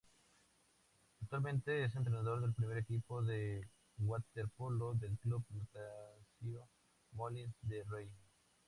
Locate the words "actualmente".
1.21-1.83